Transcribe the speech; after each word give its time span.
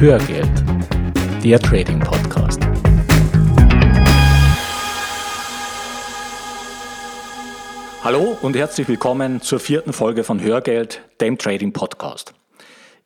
Hörgeld, 0.00 0.48
der 1.42 1.58
Trading 1.58 1.98
Podcast. 1.98 2.60
Hallo 8.04 8.38
und 8.40 8.54
herzlich 8.54 8.86
willkommen 8.86 9.42
zur 9.42 9.58
vierten 9.58 9.92
Folge 9.92 10.22
von 10.22 10.40
Hörgeld, 10.40 11.02
dem 11.20 11.36
Trading 11.36 11.72
Podcast. 11.72 12.32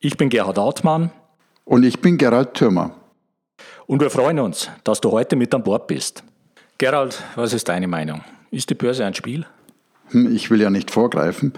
Ich 0.00 0.18
bin 0.18 0.28
Gerhard 0.28 0.58
Altmann. 0.58 1.10
Und 1.64 1.84
ich 1.84 2.02
bin 2.02 2.18
Gerald 2.18 2.52
Thürmer. 2.52 2.94
Und 3.86 4.02
wir 4.02 4.10
freuen 4.10 4.38
uns, 4.38 4.68
dass 4.84 5.00
du 5.00 5.12
heute 5.12 5.34
mit 5.34 5.54
an 5.54 5.62
Bord 5.62 5.86
bist. 5.86 6.22
Gerald, 6.76 7.22
was 7.36 7.54
ist 7.54 7.70
deine 7.70 7.88
Meinung? 7.88 8.20
Ist 8.50 8.68
die 8.68 8.74
Börse 8.74 9.06
ein 9.06 9.14
Spiel? 9.14 9.46
Hm, 10.10 10.36
ich 10.36 10.50
will 10.50 10.60
ja 10.60 10.68
nicht 10.68 10.90
vorgreifen. 10.90 11.54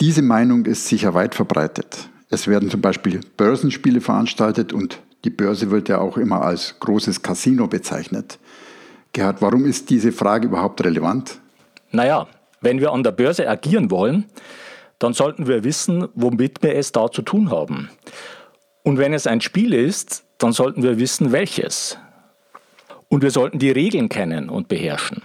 Diese 0.00 0.22
Meinung 0.22 0.66
ist 0.66 0.88
sicher 0.88 1.14
weit 1.14 1.36
verbreitet. 1.36 2.09
Es 2.30 2.46
werden 2.46 2.70
zum 2.70 2.80
Beispiel 2.80 3.20
Börsenspiele 3.36 4.00
veranstaltet 4.00 4.72
und 4.72 5.00
die 5.24 5.30
Börse 5.30 5.70
wird 5.70 5.88
ja 5.88 5.98
auch 5.98 6.16
immer 6.16 6.42
als 6.42 6.78
großes 6.78 7.22
Casino 7.22 7.66
bezeichnet. 7.66 8.38
Gerhard, 9.12 9.42
warum 9.42 9.66
ist 9.66 9.90
diese 9.90 10.12
Frage 10.12 10.46
überhaupt 10.46 10.82
relevant? 10.84 11.40
Naja, 11.90 12.28
wenn 12.60 12.80
wir 12.80 12.92
an 12.92 13.02
der 13.02 13.10
Börse 13.10 13.48
agieren 13.48 13.90
wollen, 13.90 14.26
dann 15.00 15.12
sollten 15.12 15.48
wir 15.48 15.64
wissen, 15.64 16.08
womit 16.14 16.62
wir 16.62 16.76
es 16.76 16.92
da 16.92 17.10
zu 17.10 17.22
tun 17.22 17.50
haben. 17.50 17.90
Und 18.84 18.98
wenn 18.98 19.12
es 19.12 19.26
ein 19.26 19.40
Spiel 19.40 19.74
ist, 19.74 20.24
dann 20.38 20.52
sollten 20.52 20.84
wir 20.84 20.98
wissen, 21.00 21.32
welches. 21.32 21.98
Und 23.08 23.22
wir 23.22 23.30
sollten 23.32 23.58
die 23.58 23.70
Regeln 23.70 24.08
kennen 24.08 24.48
und 24.48 24.68
beherrschen. 24.68 25.22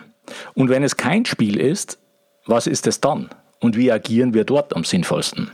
Und 0.56 0.70
wenn 0.70 0.84
es 0.84 0.98
kein 0.98 1.26
Spiel 1.26 1.60
ist, 1.60 2.00
was 2.48 2.66
ist 2.66 2.88
es 2.88 3.00
dann? 3.00 3.30
Und 3.60 3.78
wie 3.78 3.92
agieren 3.92 4.34
wir 4.34 4.44
dort 4.44 4.76
am 4.76 4.84
sinnvollsten? 4.84 5.52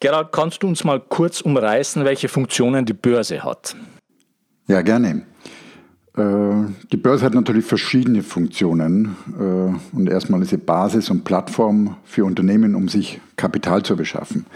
Gerald, 0.00 0.32
kannst 0.32 0.62
du 0.62 0.68
uns 0.68 0.84
mal 0.84 1.00
kurz 1.00 1.40
umreißen, 1.40 2.04
welche 2.04 2.28
Funktionen 2.28 2.84
die 2.84 2.92
Börse 2.92 3.42
hat? 3.42 3.74
Ja, 4.68 4.82
gerne. 4.82 5.22
Äh, 6.16 6.22
die 6.92 6.96
Börse 6.96 7.24
hat 7.24 7.34
natürlich 7.34 7.64
verschiedene 7.64 8.22
Funktionen 8.22 9.16
äh, 9.38 9.96
und 9.96 10.08
erstmal 10.08 10.42
ist 10.42 10.50
sie 10.50 10.58
Basis 10.58 11.10
und 11.10 11.24
Plattform 11.24 11.96
für 12.04 12.24
Unternehmen, 12.24 12.74
um 12.74 12.88
sich 12.88 13.20
Kapital 13.36 13.82
zu 13.82 13.96
beschaffen. 13.96 14.46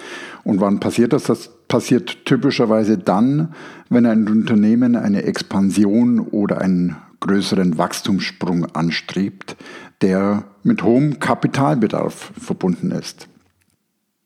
Und 0.45 0.61
wann 0.61 0.81
passiert 0.81 1.13
das? 1.13 1.25
Das 1.25 1.51
passiert 1.69 2.25
typischerweise 2.27 2.99
dann, 2.99 3.55
wenn 3.89 4.07
ein 4.07 4.29
Unternehmen 4.29 4.97
eine 4.97 5.23
Expansion 5.23 6.21
oder 6.21 6.61
einen 6.61 6.97
größeren 7.21 7.79
Wachstumssprung 7.79 8.67
anstrebt, 8.75 9.57
der 10.03 10.45
mit 10.63 10.83
hohem 10.83 11.19
Kapitalbedarf 11.21 12.33
verbunden 12.39 12.91
ist. 12.91 13.30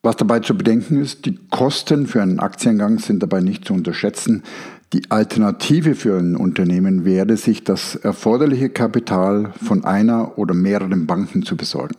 Was 0.04 0.16
dabei 0.16 0.40
zu 0.40 0.54
bedenken 0.54 1.00
ist, 1.00 1.24
die 1.24 1.38
Kosten 1.50 2.06
für 2.06 2.20
einen 2.20 2.38
Aktiengang 2.38 2.98
sind 2.98 3.22
dabei 3.22 3.40
nicht 3.40 3.64
zu 3.64 3.72
unterschätzen. 3.72 4.42
Die 4.92 5.10
Alternative 5.10 5.94
für 5.94 6.18
ein 6.18 6.36
Unternehmen 6.36 7.06
wäre, 7.06 7.38
sich 7.38 7.64
das 7.64 7.96
erforderliche 7.96 8.68
Kapital 8.68 9.54
von 9.62 9.82
einer 9.86 10.36
oder 10.36 10.52
mehreren 10.52 11.06
Banken 11.06 11.42
zu 11.42 11.56
besorgen. 11.56 11.94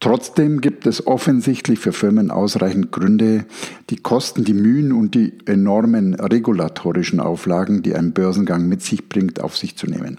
Trotzdem 0.00 0.60
gibt 0.60 0.86
es 0.86 1.06
offensichtlich 1.06 1.78
für 1.78 1.92
Firmen 1.92 2.30
ausreichend 2.30 2.92
Gründe, 2.92 3.46
die 3.88 3.96
Kosten, 3.96 4.44
die 4.44 4.52
Mühen 4.52 4.92
und 4.92 5.14
die 5.14 5.32
enormen 5.46 6.12
regulatorischen 6.12 7.20
Auflagen, 7.20 7.82
die 7.82 7.94
ein 7.94 8.12
Börsengang 8.12 8.68
mit 8.68 8.82
sich 8.82 9.08
bringt, 9.08 9.40
auf 9.40 9.56
sich 9.56 9.76
zu 9.76 9.86
nehmen. 9.86 10.18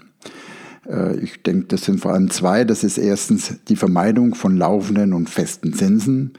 Äh, 0.90 1.18
ich 1.20 1.40
denke, 1.44 1.66
das 1.68 1.84
sind 1.84 2.00
vor 2.00 2.14
allem 2.14 2.30
zwei. 2.30 2.64
Das 2.64 2.82
ist 2.82 2.98
erstens 2.98 3.60
die 3.68 3.76
Vermeidung 3.76 4.34
von 4.34 4.56
laufenden 4.56 5.12
und 5.12 5.30
festen 5.30 5.72
Zinsen 5.72 6.32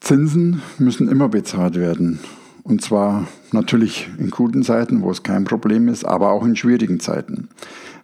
Zinsen 0.00 0.62
müssen 0.78 1.08
immer 1.08 1.28
bezahlt 1.28 1.76
werden. 1.76 2.20
Und 2.62 2.82
zwar 2.82 3.26
natürlich 3.52 4.08
in 4.18 4.30
guten 4.30 4.62
Zeiten, 4.62 5.02
wo 5.02 5.10
es 5.10 5.22
kein 5.22 5.44
Problem 5.44 5.88
ist, 5.88 6.04
aber 6.04 6.30
auch 6.30 6.44
in 6.44 6.54
schwierigen 6.54 7.00
Zeiten. 7.00 7.48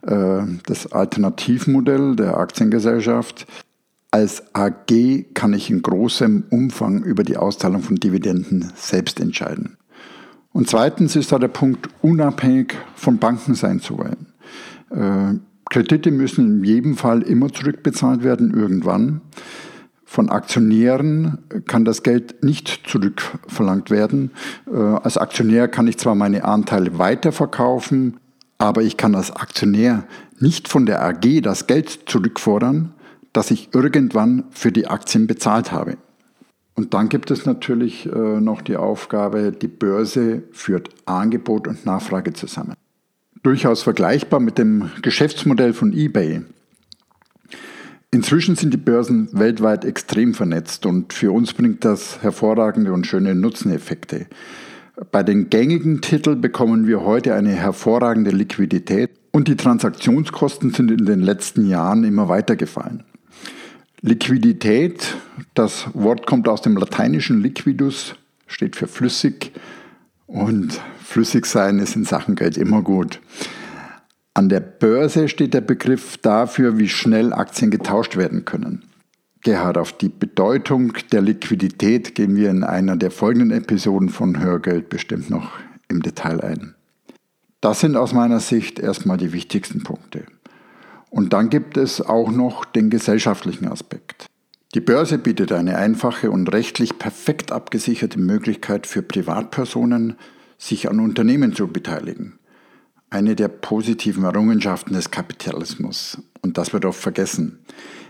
Äh, 0.03 0.43
das 0.67 0.91
Alternativmodell 0.93 2.17
der 2.17 2.39
Aktiengesellschaft 2.39 3.47
als 4.11 4.45
AG 4.55 5.35
kann 5.35 5.53
ich 5.55 5.71
in 5.71 5.83
großem 5.83 6.45
Umfang 6.49 7.03
über 7.03 7.25
die 7.25 7.37
Auszahlung 7.37 7.83
von 7.83 7.97
Dividenden 7.97 8.73
selbst 8.77 9.19
entscheiden. 9.19 9.77
Und 10.53 10.69
zweitens 10.69 11.17
ist 11.17 11.33
da 11.33 11.39
der 11.41 11.49
Punkt, 11.49 11.89
unabhängig 12.01 12.75
von 12.95 13.19
Banken 13.19 13.55
sein 13.55 13.81
zu 13.81 13.99
wollen. 13.99 14.27
Äh, 14.91 15.39
Kredite 15.69 16.13
müssen 16.13 16.59
in 16.59 16.65
jedem 16.65 16.97
Fall 16.97 17.23
immer 17.23 17.53
zurückbezahlt 17.53 18.23
werden, 18.23 18.55
irgendwann. 18.55 19.21
Von 20.15 20.29
Aktionären 20.29 21.39
kann 21.67 21.85
das 21.85 22.05
Geld 22.05 22.45
nicht 22.45 22.83
zurückverlangt 22.87 23.91
werden. 23.91 24.31
Äh, 24.73 24.77
als 24.77 25.19
Aktionär 25.19 25.67
kann 25.67 25.89
ich 25.89 25.99
zwar 25.99 26.15
meine 26.15 26.45
Anteile 26.45 27.01
weiterverkaufen, 27.01 28.21
aber 28.57 28.83
ich 28.83 28.97
kann 28.97 29.17
als 29.17 29.33
Aktionär 29.33 30.05
nicht 30.39 30.69
von 30.69 30.87
der 30.87 31.03
AG 31.03 31.41
das 31.43 31.67
Geld 31.67 32.03
zurückfordern, 32.07 32.95
das 33.33 33.51
ich 33.51 33.71
irgendwann 33.75 34.45
für 34.51 34.71
die 34.71 34.87
Aktien 34.87 35.27
bezahlt 35.27 35.73
habe. 35.73 35.97
Und 36.77 36.95
dann 36.95 37.09
gibt 37.09 37.33
es 37.33 37.45
natürlich 37.45 38.07
äh, 38.07 38.41
noch 38.41 38.63
die 38.63 38.77
Aufgabe, 38.77 39.51
die 39.51 39.67
Börse 39.67 40.45
führt 40.53 40.91
Angebot 41.07 41.67
und 41.67 41.87
Nachfrage 41.87 42.35
zusammen. 42.35 42.75
Durchaus 43.43 43.83
vergleichbar 43.83 44.39
mit 44.39 44.59
dem 44.59 44.93
Geschäftsmodell 45.03 45.73
von 45.73 45.93
eBay. 45.93 46.43
Inzwischen 48.15 48.55
sind 48.55 48.73
die 48.73 48.77
Börsen 48.77 49.29
weltweit 49.33 49.85
extrem 49.85 50.35
vernetzt 50.35 50.87
und 50.87 51.13
für 51.13 51.33
uns 51.33 51.53
bringt 51.53 51.85
das 51.85 52.23
hervorragende 52.23 52.93
und 52.93 53.09
schöne 53.09 53.35
Nutzeneffekte. 53.35 54.27
Bei 55.11 55.25
den 55.25 55.51
gängigen 55.51 56.01
Titeln 56.01 56.41
bekommen 56.41 56.87
wir 56.87 57.05
heute 57.05 57.35
eine 57.35 57.51
hervorragende 57.51 58.31
Liquidität 58.31 59.11
und 59.33 59.49
die 59.49 59.57
Transaktionskosten 59.57 60.71
sind 60.71 60.93
in 60.93 61.07
den 61.07 61.23
letzten 61.23 61.67
Jahren 61.67 62.05
immer 62.05 62.29
weiter 62.29 62.55
gefallen. 62.55 63.03
Liquidität, 64.01 65.17
das 65.55 65.89
Wort 65.93 66.25
kommt 66.25 66.47
aus 66.47 66.63
dem 66.63 66.77
lateinischen 66.77 67.43
liquidus, 67.43 68.15
steht 68.47 68.77
für 68.77 68.87
flüssig 68.87 69.51
und 70.29 70.81
flüssig 71.03 71.47
sein 71.47 71.81
ist 71.81 71.97
in 71.97 72.05
Sachen 72.05 72.37
Geld 72.37 72.59
immer 72.59 72.81
gut. 72.81 73.19
An 74.37 74.49
der 74.49 74.59
Börse 74.59 75.29
steht 75.29 75.55
der 75.55 75.61
Begriff 75.61 76.17
dafür, 76.17 76.77
wie 76.77 76.89
schnell 76.89 77.33
Aktien 77.33 77.71
getauscht 77.71 78.17
werden 78.17 78.45
können. 78.45 78.83
Gerhard, 79.43 79.79
auf 79.79 79.93
die 79.93 80.09
Bedeutung 80.09 80.95
der 81.13 81.23
Liquidität 81.23 82.17
gehen 82.17 82.35
wir 82.35 82.51
in 82.51 82.65
einer 82.65 82.97
der 82.97 83.13
folgenden 83.13 83.53
Episoden 83.53 84.09
von 84.09 84.43
Hörgeld 84.43 84.89
bestimmt 84.89 85.31
noch 85.31 85.53
im 85.87 86.03
Detail 86.03 86.41
ein. 86.41 86.75
Das 87.61 87.79
sind 87.79 87.97
aus 87.97 88.13
meiner 88.13 88.41
Sicht 88.41 88.81
erstmal 88.81 89.19
die 89.19 89.33
wichtigsten 89.33 89.85
Punkte. 89.85 90.25
Und 91.11 91.33
dann 91.33 91.49
gibt 91.49 91.77
es 91.77 92.01
auch 92.01 92.33
noch 92.33 92.65
den 92.65 92.91
gesellschaftlichen 92.91 93.69
Aspekt. 93.69 94.27
Die 94.75 94.81
Börse 94.81 95.19
bietet 95.19 95.53
eine 95.53 95.77
einfache 95.77 96.33
und 96.33 96.53
rechtlich 96.53 96.99
perfekt 96.99 97.53
abgesicherte 97.53 98.19
Möglichkeit 98.19 98.89
für 98.89 99.03
Privatpersonen, 99.03 100.17
sich 100.59 100.91
an 100.91 100.99
Unternehmen 100.99 101.55
zu 101.55 101.69
beteiligen 101.69 102.41
eine 103.15 103.37
der 103.37 103.47
positiven 103.47 104.25
Errungenschaften 104.25 104.93
des 104.93 105.13
Kapitalismus. 105.13 106.19
Und 106.43 106.59
das 106.59 106.73
wird 106.73 106.85
oft 106.85 107.01
vergessen. 107.01 107.61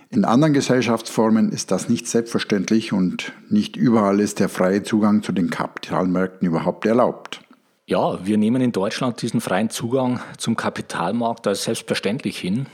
In 0.08 0.24
anderen 0.24 0.54
Gesellschaftsformen 0.54 1.52
ist 1.52 1.70
das 1.70 1.90
nicht 1.90 2.08
selbstverständlich 2.08 2.94
und 2.94 3.32
nicht 3.50 3.76
überall 3.76 4.18
ist 4.18 4.40
der 4.40 4.48
freie 4.48 4.82
Zugang 4.82 5.22
zu 5.22 5.32
den 5.32 5.50
Kapitalmärkten 5.50 6.48
überhaupt 6.48 6.86
erlaubt. 6.86 7.40
Ja, 7.86 8.24
wir 8.24 8.38
nehmen 8.38 8.62
in 8.62 8.72
Deutschland 8.72 9.20
diesen 9.20 9.42
freien 9.42 9.68
Zugang 9.68 10.20
zum 10.38 10.56
Kapitalmarkt 10.56 11.46
als 11.46 11.64
selbstverständlich 11.64 12.38
hin. 12.38 12.64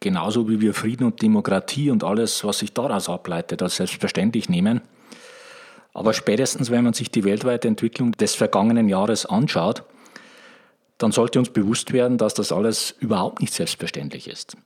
Genauso 0.00 0.50
wie 0.50 0.60
wir 0.60 0.74
Frieden 0.74 1.04
und 1.04 1.22
Demokratie 1.22 1.90
und 1.90 2.04
alles, 2.04 2.44
was 2.44 2.58
sich 2.58 2.74
daraus 2.74 3.08
ableitet, 3.08 3.62
als 3.62 3.76
selbstverständlich 3.76 4.50
nehmen. 4.50 4.82
Aber 5.94 6.12
spätestens, 6.12 6.70
wenn 6.70 6.84
man 6.84 6.92
sich 6.92 7.10
die 7.10 7.24
weltweite 7.24 7.68
Entwicklung 7.68 8.12
des 8.12 8.34
vergangenen 8.34 8.88
Jahres 8.88 9.24
anschaut, 9.24 9.82
dann 11.00 11.12
sollte 11.12 11.38
uns 11.38 11.48
bewusst 11.48 11.92
werden, 11.92 12.18
dass 12.18 12.34
das 12.34 12.52
alles 12.52 12.94
überhaupt 13.00 13.40
nicht 13.40 13.54
selbstverständlich 13.54 14.28
ist. 14.28 14.56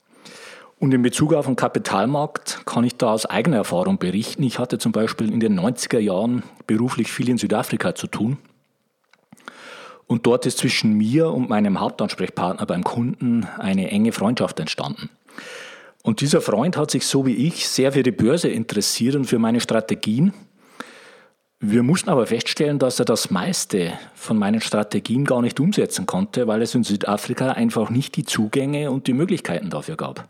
Und 0.80 0.92
in 0.92 1.02
Bezug 1.02 1.32
auf 1.32 1.46
den 1.46 1.54
Kapitalmarkt 1.54 2.66
kann 2.66 2.82
ich 2.82 2.96
da 2.96 3.12
aus 3.12 3.24
eigener 3.24 3.58
Erfahrung 3.58 3.98
berichten. 3.98 4.42
Ich 4.42 4.58
hatte 4.58 4.78
zum 4.78 4.90
Beispiel 4.90 5.32
in 5.32 5.38
den 5.38 5.58
90er 5.58 6.00
Jahren 6.00 6.42
beruflich 6.66 7.12
viel 7.12 7.28
in 7.28 7.38
Südafrika 7.38 7.94
zu 7.94 8.08
tun. 8.08 8.38
Und 10.06 10.26
dort 10.26 10.44
ist 10.44 10.58
zwischen 10.58 10.94
mir 10.94 11.30
und 11.30 11.48
meinem 11.48 11.80
Hauptansprechpartner 11.80 12.66
beim 12.66 12.82
Kunden 12.82 13.46
eine 13.58 13.90
enge 13.90 14.12
Freundschaft 14.12 14.58
entstanden. 14.58 15.08
Und 16.02 16.20
dieser 16.20 16.40
Freund 16.40 16.76
hat 16.76 16.90
sich 16.90 17.06
so 17.06 17.24
wie 17.24 17.46
ich 17.46 17.68
sehr 17.68 17.92
für 17.92 18.02
die 18.02 18.10
Börse 18.10 18.48
interessiert 18.48 19.14
und 19.14 19.24
für 19.24 19.38
meine 19.38 19.60
Strategien 19.60 20.34
wir 21.70 21.82
mussten 21.82 22.10
aber 22.10 22.26
feststellen, 22.26 22.78
dass 22.78 22.98
er 22.98 23.04
das 23.04 23.30
meiste 23.30 23.92
von 24.14 24.38
meinen 24.38 24.60
Strategien 24.60 25.24
gar 25.24 25.40
nicht 25.40 25.60
umsetzen 25.60 26.06
konnte, 26.06 26.46
weil 26.46 26.62
es 26.62 26.74
in 26.74 26.84
Südafrika 26.84 27.52
einfach 27.52 27.90
nicht 27.90 28.16
die 28.16 28.24
Zugänge 28.24 28.90
und 28.90 29.06
die 29.06 29.14
Möglichkeiten 29.14 29.70
dafür 29.70 29.96
gab. 29.96 30.28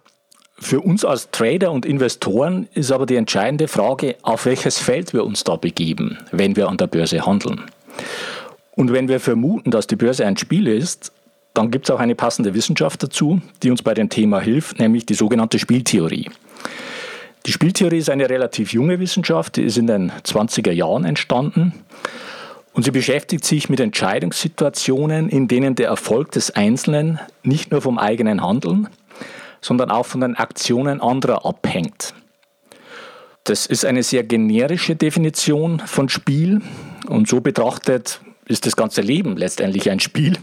Für 0.57 0.81
uns 0.81 1.05
als 1.05 1.31
Trader 1.31 1.73
und 1.73 1.85
Investoren 1.85 2.69
ist 2.75 2.93
aber 2.93 3.07
die 3.07 3.17
entscheidende 3.17 3.67
Frage, 3.67 4.17
auf 4.23 4.47
welches 4.47 4.79
Feld 4.79 5.13
wir 5.13 5.25
uns 5.25 5.43
da 5.43 5.57
begeben, 5.57 6.19
wenn 6.31 6.55
wir 6.55 6.69
an 6.69 6.77
der 6.77 6.87
Börse 6.87 7.27
handeln. 7.27 7.63
Und 8.77 8.93
wenn 8.93 9.09
wir 9.09 9.19
vermuten, 9.19 9.71
dass 9.71 9.87
die 9.87 9.97
Börse 9.97 10.25
ein 10.25 10.37
Spiel 10.37 10.69
ist, 10.69 11.13
dann 11.53 11.71
gibt 11.71 11.87
es 11.87 11.91
auch 11.91 12.01
eine 12.01 12.15
passende 12.15 12.55
Wissenschaft 12.55 13.03
dazu, 13.03 13.41
die 13.63 13.71
uns 13.71 13.83
bei 13.83 13.95
dem 13.95 14.09
Thema 14.09 14.41
hilft, 14.41 14.79
nämlich 14.79 15.07
die 15.07 15.15
sogenannte 15.15 15.59
Spieltheorie. 15.59 16.31
Die 17.47 17.53
Spieltheorie 17.53 17.99
ist 17.99 18.09
eine 18.09 18.31
relativ 18.31 18.73
junge 18.73 19.01
Wissenschaft, 19.01 19.57
die 19.57 19.65
ist 19.65 19.77
in 19.77 19.87
den 19.87 20.11
20er 20.11 20.73
Jahren 20.73 21.05
entstanden 21.05 21.75
und 22.73 22.85
sie 22.85 22.91
beschäftigt 22.91 23.45
sich 23.45 23.69
mit 23.69 23.81
Entscheidungssituationen, 23.81 25.29
in 25.29 25.47
denen 25.47 25.75
der 25.75 25.89
Erfolg 25.89 26.33
des 26.33 26.51
Einzelnen 26.53 27.21
nicht 27.43 27.71
nur 27.71 27.83
vom 27.83 27.99
eigenen 27.99 28.43
Handeln, 28.43 28.89
sondern 29.61 29.91
auch 29.91 30.07
von 30.07 30.23
den 30.23 30.37
Aktionen 30.37 31.03
anderer 31.03 31.45
abhängt. 31.45 32.15
Das 33.45 33.67
ist 33.67 33.85
eine 33.85 34.03
sehr 34.03 34.25
generische 34.25 34.97
Definition 34.97 35.81
von 35.81 36.09
Spiel 36.09 36.63
und 37.09 37.29
so 37.29 37.43
betrachtet 37.43 38.21
ist 38.47 38.65
das 38.65 38.75
ganze 38.75 39.03
Leben 39.03 39.37
letztendlich 39.37 39.91
ein 39.91 40.01
Spiel 40.01 40.39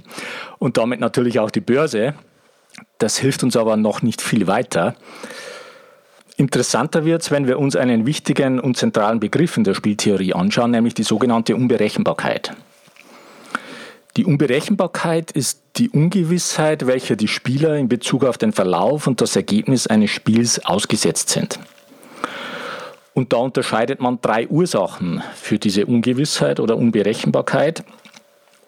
und 0.60 0.78
damit 0.78 1.00
natürlich 1.00 1.40
auch 1.40 1.50
die 1.50 1.62
Börse. 1.62 2.14
Das 3.00 3.18
hilft 3.18 3.42
uns 3.44 3.58
aber 3.58 3.76
noch 3.76 4.04
nicht 4.04 4.22
viel 4.22 4.46
weiter. 4.46 4.96
Interessanter 6.42 7.06
wird 7.06 7.22
es, 7.22 7.30
wenn 7.30 7.46
wir 7.46 7.60
uns 7.60 7.76
einen 7.76 8.08
wichtigen 8.08 8.60
und 8.60 8.76
zentralen 8.76 9.20
Begriff 9.20 9.58
in 9.58 9.64
der 9.64 9.76
Spieltheorie 9.76 10.34
anschauen, 10.34 10.72
nämlich 10.72 10.96
die 10.96 11.04
sogenannte 11.04 11.56
Unberechenbarkeit. 11.56 12.54
Die 14.18 14.26
Unberechenbarkeit 14.26 15.30
ist 15.30 15.62
die 15.76 15.92
Ungewissheit, 15.92 16.88
welcher 16.88 17.16
die 17.16 17.28
Spieler 17.28 17.76
in 17.78 17.90
Bezug 17.90 18.24
auf 18.24 18.40
den 18.40 18.54
Verlauf 18.54 19.06
und 19.06 19.22
das 19.22 19.36
Ergebnis 19.36 19.86
eines 19.86 20.10
Spiels 20.10 20.66
ausgesetzt 20.66 21.30
sind. 21.30 21.60
Und 23.14 23.34
da 23.34 23.38
unterscheidet 23.38 24.02
man 24.02 24.20
drei 24.20 24.48
Ursachen 24.48 25.22
für 25.36 25.60
diese 25.60 25.86
Ungewissheit 25.86 26.60
oder 26.60 26.76
Unberechenbarkeit. 26.76 27.84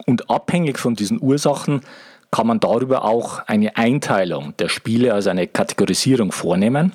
Und 0.05 0.29
abhängig 0.29 0.77
von 0.77 0.93
diesen 0.93 1.19
Ursachen 1.19 1.81
kann 2.29 2.45
man 2.45 2.59
darüber 2.59 3.03
auch 3.03 3.39
eine 3.47 3.77
Einteilung 3.77 4.53
der 4.57 4.69
Spiele, 4.69 5.15
also 5.15 5.31
eine 5.31 5.47
Kategorisierung 5.47 6.31
vornehmen. 6.31 6.91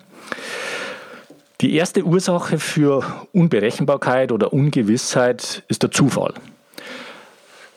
Die 1.60 1.74
erste 1.74 2.04
Ursache 2.04 2.60
für 2.60 3.26
Unberechenbarkeit 3.32 4.30
oder 4.30 4.52
Ungewissheit 4.52 5.64
ist 5.66 5.82
der 5.82 5.90
Zufall. 5.90 6.34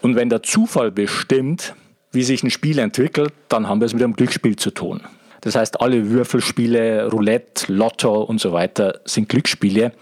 Und 0.04 0.16
wenn 0.16 0.30
der 0.30 0.44
Zufall 0.44 0.92
bestimmt, 0.92 1.74
wie 2.12 2.22
sich 2.22 2.44
ein 2.44 2.52
Spiel 2.52 2.78
entwickelt, 2.78 3.34
dann 3.50 3.68
haben 3.68 3.82
wir 3.82 3.86
es 3.88 3.94
mit 3.94 4.04
einem 4.04 4.14
Glücksspiel 4.14 4.56
zu 4.56 4.70
tun. 4.70 5.02
Das 5.42 5.56
heißt, 5.56 5.82
alle 5.82 6.12
Würfelspiele, 6.12 7.10
Roulette, 7.10 7.74
Lotto 7.74 8.22
und 8.22 8.40
so 8.40 8.54
weiter 8.54 9.00
sind 9.06 9.30
Glücksspiele, 9.30 9.94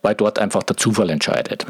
weil 0.00 0.14
dort 0.14 0.38
einfach 0.38 0.62
der 0.62 0.76
Zufall 0.76 1.10
entscheidet. 1.10 1.66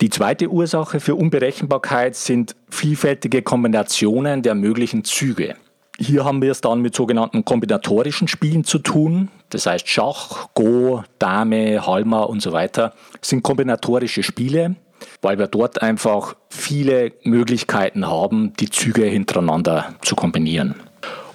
Die 0.00 0.10
zweite 0.10 0.48
Ursache 0.48 0.98
für 0.98 1.14
Unberechenbarkeit 1.14 2.16
sind 2.16 2.56
vielfältige 2.68 3.42
Kombinationen 3.42 4.42
der 4.42 4.56
möglichen 4.56 5.04
Züge. 5.04 5.54
Hier 5.98 6.24
haben 6.24 6.40
wir 6.42 6.50
es 6.50 6.60
dann 6.60 6.80
mit 6.80 6.94
sogenannten 6.94 7.44
kombinatorischen 7.44 8.26
Spielen 8.26 8.64
zu 8.64 8.78
tun. 8.78 9.28
Das 9.50 9.66
heißt 9.66 9.88
Schach, 9.88 10.48
Go, 10.54 11.04
Dame, 11.18 11.86
Halma 11.86 12.22
und 12.22 12.40
so 12.40 12.52
weiter 12.52 12.94
sind 13.20 13.42
kombinatorische 13.42 14.22
Spiele, 14.22 14.76
weil 15.20 15.38
wir 15.38 15.46
dort 15.46 15.82
einfach 15.82 16.34
viele 16.48 17.12
Möglichkeiten 17.24 18.06
haben, 18.06 18.54
die 18.58 18.70
Züge 18.70 19.04
hintereinander 19.04 19.94
zu 20.02 20.16
kombinieren. 20.16 20.74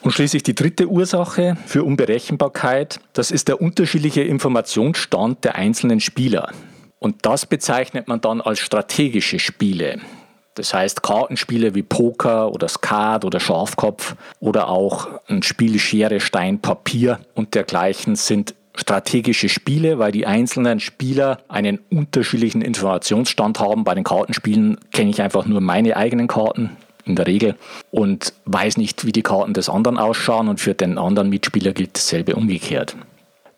Und 0.01 0.11
schließlich 0.11 0.43
die 0.43 0.55
dritte 0.55 0.87
Ursache 0.87 1.57
für 1.65 1.83
Unberechenbarkeit, 1.83 2.99
das 3.13 3.29
ist 3.29 3.47
der 3.47 3.61
unterschiedliche 3.61 4.21
Informationsstand 4.21 5.43
der 5.43 5.55
einzelnen 5.55 5.99
Spieler. 5.99 6.51
Und 6.99 7.25
das 7.25 7.45
bezeichnet 7.45 8.07
man 8.07 8.21
dann 8.21 8.41
als 8.41 8.59
strategische 8.59 9.37
Spiele. 9.37 9.99
Das 10.57 10.73
heißt 10.73 11.03
Kartenspiele 11.03 11.75
wie 11.75 11.83
Poker 11.83 12.51
oder 12.51 12.67
Skat 12.67 13.23
oder 13.23 13.39
Schafkopf 13.39 14.15
oder 14.39 14.69
auch 14.69 15.07
ein 15.27 15.43
Spiel 15.43 15.77
Schere, 15.77 16.19
Stein, 16.19 16.59
Papier 16.59 17.19
und 17.35 17.53
dergleichen 17.53 18.15
sind 18.15 18.55
strategische 18.75 19.49
Spiele, 19.49 19.99
weil 19.99 20.11
die 20.11 20.25
einzelnen 20.25 20.79
Spieler 20.79 21.37
einen 21.47 21.79
unterschiedlichen 21.91 22.63
Informationsstand 22.63 23.59
haben. 23.59 23.83
Bei 23.83 23.93
den 23.93 24.03
Kartenspielen 24.03 24.79
kenne 24.91 25.11
ich 25.11 25.21
einfach 25.21 25.45
nur 25.45 25.61
meine 25.61 25.95
eigenen 25.95 26.27
Karten 26.27 26.71
in 27.05 27.15
der 27.15 27.27
Regel 27.27 27.55
und 27.91 28.33
weiß 28.45 28.77
nicht, 28.77 29.05
wie 29.05 29.11
die 29.11 29.21
Karten 29.21 29.53
des 29.53 29.69
anderen 29.69 29.99
ausschauen 29.99 30.47
und 30.47 30.59
für 30.59 30.73
den 30.73 30.97
anderen 30.97 31.29
Mitspieler 31.29 31.73
gilt 31.73 31.95
dasselbe 31.95 32.35
umgekehrt. 32.35 32.95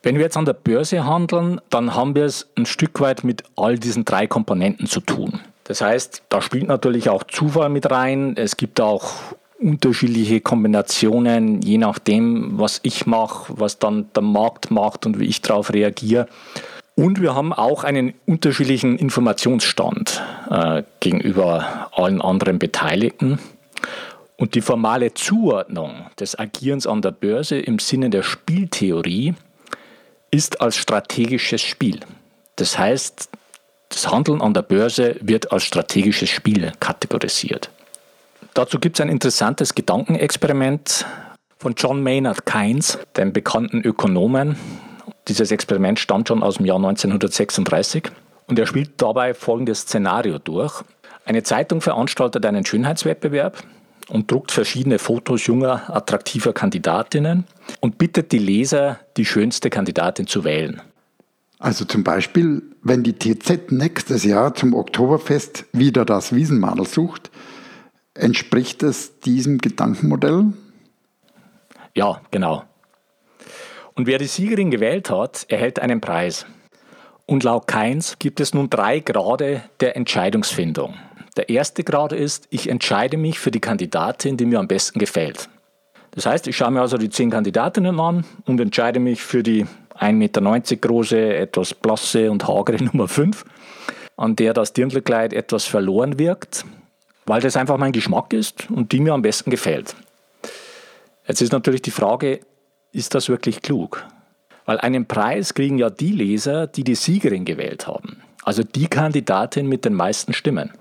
Wenn 0.02 0.16
wir 0.16 0.22
jetzt 0.22 0.36
an 0.36 0.44
der 0.44 0.52
Börse 0.52 1.06
handeln, 1.06 1.62
dann 1.70 1.94
haben 1.94 2.14
wir 2.14 2.24
es 2.24 2.46
ein 2.56 2.66
Stück 2.66 3.00
weit 3.00 3.24
mit 3.24 3.42
all 3.56 3.78
diesen 3.78 4.04
drei 4.04 4.26
Komponenten 4.26 4.86
zu 4.86 5.00
tun. 5.00 5.40
Das 5.70 5.82
heißt, 5.82 6.24
da 6.30 6.42
spielt 6.42 6.66
natürlich 6.66 7.10
auch 7.10 7.22
Zufall 7.22 7.68
mit 7.68 7.92
rein. 7.92 8.36
Es 8.36 8.56
gibt 8.56 8.80
auch 8.80 9.12
unterschiedliche 9.60 10.40
Kombinationen, 10.40 11.62
je 11.62 11.78
nachdem, 11.78 12.58
was 12.58 12.80
ich 12.82 13.06
mache, 13.06 13.52
was 13.56 13.78
dann 13.78 14.08
der 14.12 14.24
Markt 14.24 14.72
macht 14.72 15.06
und 15.06 15.20
wie 15.20 15.26
ich 15.26 15.42
darauf 15.42 15.72
reagiere. 15.72 16.26
Und 16.96 17.20
wir 17.20 17.36
haben 17.36 17.52
auch 17.52 17.84
einen 17.84 18.14
unterschiedlichen 18.26 18.98
Informationsstand 18.98 20.20
äh, 20.50 20.82
gegenüber 20.98 21.88
allen 21.92 22.20
anderen 22.20 22.58
Beteiligten. 22.58 23.38
Und 24.36 24.56
die 24.56 24.62
formale 24.62 25.14
Zuordnung 25.14 26.06
des 26.18 26.36
Agierens 26.36 26.88
an 26.88 27.00
der 27.00 27.12
Börse 27.12 27.60
im 27.60 27.78
Sinne 27.78 28.10
der 28.10 28.24
Spieltheorie 28.24 29.34
ist 30.32 30.60
als 30.60 30.74
strategisches 30.74 31.62
Spiel. 31.62 32.00
Das 32.56 32.76
heißt, 32.76 33.30
das 33.90 34.10
Handeln 34.10 34.40
an 34.40 34.54
der 34.54 34.62
Börse 34.62 35.16
wird 35.20 35.52
als 35.52 35.64
strategisches 35.64 36.30
Spiel 36.30 36.72
kategorisiert. 36.80 37.70
Dazu 38.54 38.78
gibt 38.78 38.98
es 38.98 39.02
ein 39.02 39.10
interessantes 39.10 39.74
Gedankenexperiment 39.74 41.04
von 41.58 41.74
John 41.76 42.02
Maynard 42.02 42.46
Keynes, 42.46 42.98
dem 43.16 43.32
bekannten 43.32 43.82
Ökonomen, 43.82 44.56
dieses 45.28 45.52
Experiment 45.52 46.00
stammt 46.00 46.26
schon 46.26 46.42
aus 46.42 46.56
dem 46.56 46.66
Jahr 46.66 46.78
1936 46.78 48.10
und 48.48 48.58
er 48.58 48.66
spielt 48.66 49.00
dabei 49.00 49.34
folgendes 49.34 49.82
Szenario 49.82 50.38
durch. 50.38 50.82
Eine 51.24 51.42
Zeitung 51.44 51.80
veranstaltet 51.80 52.44
einen 52.46 52.64
Schönheitswettbewerb 52.64 53.62
und 54.08 54.30
druckt 54.30 54.50
verschiedene 54.50 54.98
Fotos 54.98 55.46
junger, 55.46 55.94
attraktiver 55.94 56.52
Kandidatinnen 56.52 57.44
und 57.78 57.98
bittet 57.98 58.32
die 58.32 58.38
Leser, 58.38 58.98
die 59.16 59.24
schönste 59.24 59.70
Kandidatin 59.70 60.26
zu 60.26 60.42
wählen. 60.42 60.82
Also 61.60 61.84
zum 61.84 62.02
Beispiel, 62.04 62.62
wenn 62.82 63.02
die 63.02 63.18
TZ 63.18 63.70
nächstes 63.70 64.24
Jahr 64.24 64.54
zum 64.54 64.72
Oktoberfest 64.72 65.66
wieder 65.72 66.06
das 66.06 66.34
Wiesenmadel 66.34 66.86
sucht, 66.86 67.30
entspricht 68.14 68.82
es 68.82 69.20
diesem 69.20 69.58
Gedankenmodell? 69.58 70.54
Ja, 71.94 72.22
genau. 72.30 72.64
Und 73.94 74.06
wer 74.06 74.16
die 74.16 74.26
Siegerin 74.26 74.70
gewählt 74.70 75.10
hat, 75.10 75.44
erhält 75.50 75.80
einen 75.80 76.00
Preis. 76.00 76.46
Und 77.26 77.44
laut 77.44 77.66
Keins 77.66 78.18
gibt 78.18 78.40
es 78.40 78.54
nun 78.54 78.70
drei 78.70 79.00
Grade 79.00 79.62
der 79.80 79.96
Entscheidungsfindung. 79.96 80.94
Der 81.36 81.50
erste 81.50 81.84
Grad 81.84 82.12
ist, 82.12 82.48
ich 82.48 82.70
entscheide 82.70 83.18
mich 83.18 83.38
für 83.38 83.50
die 83.50 83.60
Kandidatin, 83.60 84.38
die 84.38 84.46
mir 84.46 84.60
am 84.60 84.66
besten 84.66 84.98
gefällt. 84.98 85.50
Das 86.12 86.24
heißt, 86.24 86.48
ich 86.48 86.56
schaue 86.56 86.70
mir 86.70 86.80
also 86.80 86.96
die 86.96 87.10
zehn 87.10 87.30
Kandidatinnen 87.30 88.00
an 88.00 88.24
und 88.46 88.58
entscheide 88.60 88.98
mich 88.98 89.22
für 89.22 89.42
die 89.42 89.66
1,90 90.00 90.12
Meter 90.12 90.76
große, 90.76 91.34
etwas 91.34 91.74
blasse 91.74 92.30
und 92.30 92.48
hagere 92.48 92.82
Nummer 92.84 93.08
5, 93.08 93.44
an 94.16 94.36
der 94.36 94.54
das 94.54 94.72
Dirndlkleid 94.72 95.32
etwas 95.32 95.66
verloren 95.66 96.18
wirkt, 96.18 96.64
weil 97.26 97.40
das 97.40 97.56
einfach 97.56 97.76
mein 97.76 97.92
Geschmack 97.92 98.32
ist 98.32 98.70
und 98.70 98.92
die 98.92 99.00
mir 99.00 99.12
am 99.12 99.22
besten 99.22 99.50
gefällt. 99.50 99.94
Jetzt 101.26 101.42
ist 101.42 101.52
natürlich 101.52 101.82
die 101.82 101.90
Frage, 101.90 102.40
ist 102.92 103.14
das 103.14 103.28
wirklich 103.28 103.62
klug? 103.62 104.04
Weil 104.64 104.78
einen 104.78 105.06
Preis 105.06 105.54
kriegen 105.54 105.78
ja 105.78 105.90
die 105.90 106.12
Leser, 106.12 106.66
die 106.66 106.84
die 106.84 106.94
Siegerin 106.94 107.44
gewählt 107.44 107.86
haben. 107.86 108.22
Also 108.42 108.62
die 108.62 108.88
Kandidatin 108.88 109.66
mit 109.66 109.84
den 109.84 109.94
meisten 109.94 110.32
Stimmen. 110.32 110.72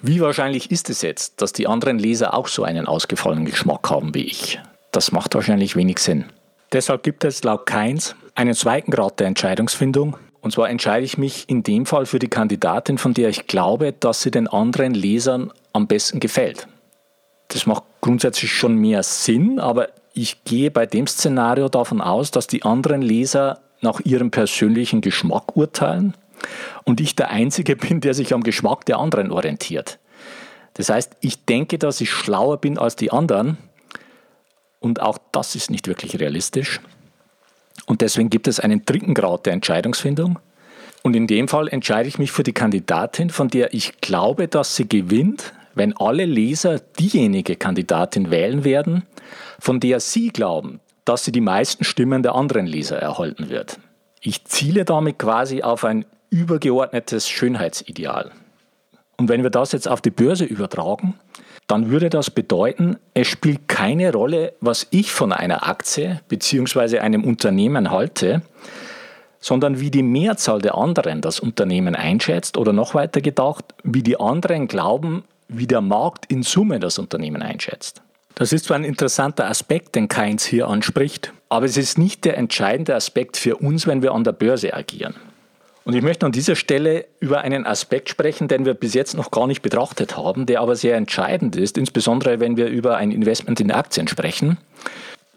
Wie 0.00 0.20
wahrscheinlich 0.20 0.70
ist 0.70 0.90
es 0.90 1.02
jetzt, 1.02 1.40
dass 1.40 1.52
die 1.52 1.66
anderen 1.66 1.98
Leser 1.98 2.34
auch 2.34 2.48
so 2.48 2.64
einen 2.64 2.86
ausgefallenen 2.86 3.44
Geschmack 3.44 3.88
haben 3.90 4.14
wie 4.14 4.24
ich? 4.24 4.60
Das 4.90 5.12
macht 5.12 5.34
wahrscheinlich 5.34 5.76
wenig 5.76 5.98
Sinn. 5.98 6.26
Deshalb 6.72 7.02
gibt 7.02 7.24
es 7.24 7.44
laut 7.44 7.66
Keins 7.66 8.14
einen 8.34 8.54
zweiten 8.54 8.90
Grad 8.90 9.20
der 9.20 9.28
Entscheidungsfindung. 9.28 10.16
Und 10.40 10.52
zwar 10.52 10.68
entscheide 10.68 11.04
ich 11.04 11.16
mich 11.16 11.48
in 11.48 11.62
dem 11.62 11.86
Fall 11.86 12.04
für 12.04 12.18
die 12.18 12.28
Kandidatin, 12.28 12.98
von 12.98 13.14
der 13.14 13.30
ich 13.30 13.46
glaube, 13.46 13.92
dass 13.92 14.22
sie 14.22 14.30
den 14.30 14.46
anderen 14.46 14.92
Lesern 14.92 15.52
am 15.72 15.86
besten 15.86 16.20
gefällt. 16.20 16.68
Das 17.48 17.66
macht 17.66 17.84
grundsätzlich 18.00 18.52
schon 18.52 18.76
mehr 18.76 19.02
Sinn, 19.02 19.58
aber 19.58 19.88
ich 20.12 20.44
gehe 20.44 20.70
bei 20.70 20.86
dem 20.86 21.06
Szenario 21.06 21.68
davon 21.68 22.00
aus, 22.00 22.30
dass 22.30 22.46
die 22.46 22.62
anderen 22.62 23.02
Leser 23.02 23.60
nach 23.80 24.00
ihrem 24.00 24.30
persönlichen 24.30 25.00
Geschmack 25.00 25.56
urteilen 25.56 26.14
und 26.84 27.00
ich 27.00 27.16
der 27.16 27.30
Einzige 27.30 27.76
bin, 27.76 28.00
der 28.00 28.14
sich 28.14 28.34
am 28.34 28.42
Geschmack 28.42 28.84
der 28.86 28.98
anderen 28.98 29.30
orientiert. 29.30 29.98
Das 30.74 30.88
heißt, 30.88 31.16
ich 31.20 31.44
denke, 31.44 31.78
dass 31.78 32.00
ich 32.00 32.10
schlauer 32.10 32.58
bin 32.58 32.78
als 32.78 32.96
die 32.96 33.12
anderen 33.12 33.56
und 34.80 35.00
auch 35.00 35.18
das 35.32 35.54
ist 35.54 35.70
nicht 35.70 35.88
wirklich 35.88 36.20
realistisch. 36.20 36.80
Und 37.86 38.00
deswegen 38.00 38.30
gibt 38.30 38.48
es 38.48 38.60
einen 38.60 38.84
dritten 38.84 39.14
Grad 39.14 39.46
der 39.46 39.52
Entscheidungsfindung. 39.52 40.38
Und 41.02 41.14
in 41.14 41.26
dem 41.26 41.48
Fall 41.48 41.68
entscheide 41.68 42.08
ich 42.08 42.18
mich 42.18 42.32
für 42.32 42.42
die 42.42 42.52
Kandidatin, 42.52 43.30
von 43.30 43.48
der 43.48 43.74
ich 43.74 44.00
glaube, 44.00 44.48
dass 44.48 44.76
sie 44.76 44.88
gewinnt, 44.88 45.52
wenn 45.74 45.96
alle 45.96 46.24
Leser 46.24 46.78
diejenige 46.78 47.56
Kandidatin 47.56 48.30
wählen 48.30 48.64
werden, 48.64 49.02
von 49.58 49.80
der 49.80 50.00
sie 50.00 50.28
glauben, 50.28 50.80
dass 51.04 51.24
sie 51.24 51.32
die 51.32 51.40
meisten 51.40 51.84
Stimmen 51.84 52.22
der 52.22 52.34
anderen 52.34 52.66
Leser 52.66 52.98
erhalten 52.98 53.50
wird. 53.50 53.78
Ich 54.20 54.44
ziele 54.44 54.84
damit 54.84 55.18
quasi 55.18 55.62
auf 55.62 55.84
ein 55.84 56.06
übergeordnetes 56.30 57.28
Schönheitsideal. 57.28 58.32
Und 59.16 59.28
wenn 59.28 59.42
wir 59.42 59.50
das 59.50 59.72
jetzt 59.72 59.88
auf 59.88 60.00
die 60.00 60.10
Börse 60.10 60.44
übertragen, 60.44 61.14
dann 61.66 61.90
würde 61.90 62.10
das 62.10 62.30
bedeuten, 62.30 62.96
es 63.14 63.28
spielt 63.28 63.68
keine 63.68 64.12
Rolle, 64.12 64.52
was 64.60 64.86
ich 64.90 65.12
von 65.12 65.32
einer 65.32 65.66
Aktie 65.66 66.20
bzw. 66.28 66.98
einem 66.98 67.24
Unternehmen 67.24 67.90
halte, 67.90 68.42
sondern 69.40 69.80
wie 69.80 69.90
die 69.90 70.02
Mehrzahl 70.02 70.60
der 70.60 70.74
anderen 70.74 71.20
das 71.20 71.40
Unternehmen 71.40 71.94
einschätzt 71.94 72.56
oder 72.56 72.72
noch 72.72 72.94
weiter 72.94 73.20
gedacht, 73.20 73.64
wie 73.82 74.02
die 74.02 74.18
anderen 74.18 74.68
glauben, 74.68 75.24
wie 75.48 75.66
der 75.66 75.80
Markt 75.80 76.30
in 76.30 76.42
Summe 76.42 76.80
das 76.80 76.98
Unternehmen 76.98 77.42
einschätzt. 77.42 78.02
Das 78.34 78.52
ist 78.52 78.64
zwar 78.66 78.78
ein 78.78 78.84
interessanter 78.84 79.48
Aspekt, 79.48 79.94
den 79.94 80.08
Keins 80.08 80.44
hier 80.44 80.68
anspricht, 80.68 81.32
aber 81.48 81.66
es 81.66 81.76
ist 81.76 81.98
nicht 81.98 82.24
der 82.24 82.36
entscheidende 82.36 82.94
Aspekt 82.94 83.36
für 83.36 83.56
uns, 83.56 83.86
wenn 83.86 84.02
wir 84.02 84.12
an 84.12 84.24
der 84.24 84.32
Börse 84.32 84.74
agieren. 84.74 85.14
Und 85.84 85.94
ich 85.94 86.02
möchte 86.02 86.24
an 86.24 86.32
dieser 86.32 86.56
Stelle 86.56 87.04
über 87.20 87.42
einen 87.42 87.66
Aspekt 87.66 88.08
sprechen, 88.08 88.48
den 88.48 88.64
wir 88.64 88.72
bis 88.72 88.94
jetzt 88.94 89.14
noch 89.14 89.30
gar 89.30 89.46
nicht 89.46 89.60
betrachtet 89.60 90.16
haben, 90.16 90.46
der 90.46 90.60
aber 90.60 90.76
sehr 90.76 90.96
entscheidend 90.96 91.56
ist, 91.56 91.76
insbesondere 91.76 92.40
wenn 92.40 92.56
wir 92.56 92.68
über 92.68 92.96
ein 92.96 93.10
Investment 93.10 93.60
in 93.60 93.70
Aktien 93.70 94.08
sprechen. 94.08 94.56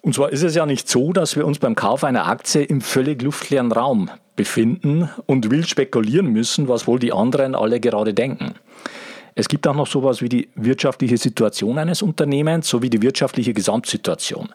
Und 0.01 0.15
zwar 0.15 0.31
ist 0.31 0.43
es 0.43 0.55
ja 0.55 0.65
nicht 0.65 0.87
so, 0.87 1.11
dass 1.11 1.35
wir 1.35 1.45
uns 1.45 1.59
beim 1.59 1.75
Kauf 1.75 2.05
einer 2.05 2.27
Aktie 2.27 2.63
im 2.63 2.79
völlig 2.79 3.21
luftleeren 3.21 3.73
Raum 3.73 4.09
befinden 4.37 5.09
und 5.25 5.51
wild 5.51 5.67
spekulieren 5.67 6.27
müssen, 6.27 6.69
was 6.69 6.87
wohl 6.87 6.99
die 6.99 7.11
anderen 7.11 7.55
alle 7.55 7.81
gerade 7.81 8.13
denken. 8.13 8.53
Es 9.35 9.49
gibt 9.49 9.67
auch 9.67 9.75
noch 9.75 9.87
sowas 9.87 10.21
wie 10.21 10.29
die 10.29 10.49
wirtschaftliche 10.55 11.17
Situation 11.17 11.77
eines 11.77 12.01
Unternehmens 12.01 12.69
sowie 12.69 12.89
die 12.89 13.01
wirtschaftliche 13.01 13.53
Gesamtsituation. 13.53 14.49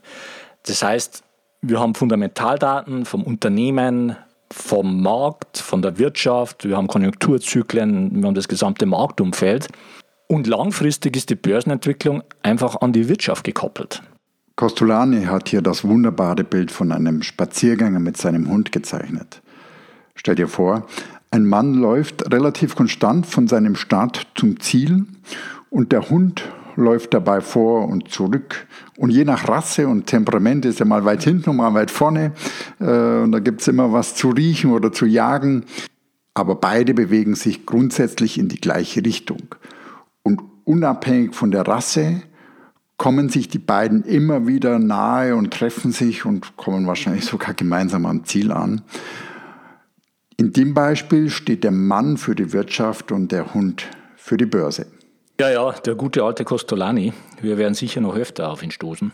Das 0.64 0.82
heißt, 0.82 1.22
wir 1.60 1.78
haben 1.78 1.94
Fundamentaldaten 1.94 3.04
vom 3.04 3.22
Unternehmen, 3.22 4.16
vom 4.52 5.02
Markt, 5.02 5.58
von 5.58 5.82
der 5.82 5.98
Wirtschaft, 5.98 6.64
wir 6.64 6.76
haben 6.76 6.86
Konjunkturzyklen, 6.86 8.20
wir 8.20 8.26
haben 8.26 8.34
das 8.34 8.48
gesamte 8.48 8.86
Marktumfeld. 8.86 9.68
Und 10.28 10.46
langfristig 10.46 11.16
ist 11.16 11.30
die 11.30 11.34
Börsenentwicklung 11.34 12.22
einfach 12.42 12.80
an 12.80 12.92
die 12.92 13.08
Wirtschaft 13.08 13.44
gekoppelt. 13.44 14.02
Costolani 14.56 15.24
hat 15.24 15.48
hier 15.48 15.62
das 15.62 15.84
wunderbare 15.84 16.44
Bild 16.44 16.70
von 16.70 16.92
einem 16.92 17.22
Spaziergänger 17.22 17.98
mit 17.98 18.16
seinem 18.16 18.48
Hund 18.48 18.70
gezeichnet. 18.72 19.42
Stell 20.14 20.34
dir 20.34 20.48
vor, 20.48 20.86
ein 21.30 21.46
Mann 21.46 21.74
läuft 21.74 22.30
relativ 22.32 22.76
konstant 22.76 23.26
von 23.26 23.48
seinem 23.48 23.74
Start 23.74 24.26
zum 24.34 24.60
Ziel 24.60 25.06
und 25.70 25.90
der 25.90 26.10
Hund 26.10 26.42
läuft 26.76 27.14
dabei 27.14 27.40
vor 27.40 27.88
und 27.88 28.08
zurück. 28.08 28.66
Und 28.96 29.10
je 29.10 29.24
nach 29.24 29.48
Rasse 29.48 29.88
und 29.88 30.06
Temperament 30.06 30.64
ist 30.64 30.80
er 30.80 30.86
mal 30.86 31.04
weit 31.04 31.22
hinten 31.22 31.50
und 31.50 31.56
mal 31.56 31.74
weit 31.74 31.90
vorne. 31.90 32.32
Äh, 32.80 32.84
und 33.22 33.32
da 33.32 33.38
gibt 33.38 33.60
es 33.60 33.68
immer 33.68 33.92
was 33.92 34.14
zu 34.14 34.30
riechen 34.30 34.72
oder 34.72 34.92
zu 34.92 35.06
jagen. 35.06 35.64
Aber 36.34 36.54
beide 36.54 36.94
bewegen 36.94 37.34
sich 37.34 37.66
grundsätzlich 37.66 38.38
in 38.38 38.48
die 38.48 38.60
gleiche 38.60 39.04
Richtung. 39.04 39.54
Und 40.22 40.42
unabhängig 40.64 41.34
von 41.34 41.50
der 41.50 41.66
Rasse 41.66 42.22
kommen 42.96 43.28
sich 43.28 43.48
die 43.48 43.58
beiden 43.58 44.04
immer 44.04 44.46
wieder 44.46 44.78
nahe 44.78 45.34
und 45.34 45.52
treffen 45.52 45.92
sich 45.92 46.24
und 46.24 46.56
kommen 46.56 46.86
wahrscheinlich 46.86 47.24
sogar 47.24 47.52
gemeinsam 47.52 48.06
am 48.06 48.24
Ziel 48.24 48.52
an. 48.52 48.82
In 50.36 50.52
dem 50.52 50.72
Beispiel 50.72 51.28
steht 51.28 51.64
der 51.64 51.72
Mann 51.72 52.16
für 52.16 52.34
die 52.34 52.52
Wirtschaft 52.52 53.12
und 53.12 53.32
der 53.32 53.54
Hund 53.54 53.88
für 54.16 54.36
die 54.36 54.46
Börse. 54.46 54.86
Ja, 55.40 55.50
ja, 55.50 55.72
der 55.72 55.94
gute 55.94 56.22
alte 56.22 56.44
Costolani. 56.44 57.12
Wir 57.40 57.58
werden 57.58 57.74
sicher 57.74 58.00
noch 58.00 58.14
öfter 58.14 58.50
auf 58.50 58.62
ihn 58.62 58.70
stoßen. 58.70 59.12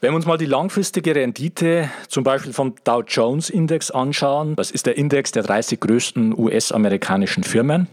Wenn 0.00 0.12
wir 0.12 0.16
uns 0.16 0.26
mal 0.26 0.38
die 0.38 0.46
langfristige 0.46 1.14
Rendite 1.14 1.90
zum 2.08 2.24
Beispiel 2.24 2.52
vom 2.52 2.74
Dow 2.84 3.02
Jones 3.06 3.50
Index 3.50 3.90
anschauen, 3.90 4.56
das 4.56 4.70
ist 4.70 4.86
der 4.86 4.96
Index 4.96 5.32
der 5.32 5.42
30 5.42 5.80
größten 5.80 6.38
US-amerikanischen 6.38 7.42
Firmen, 7.42 7.88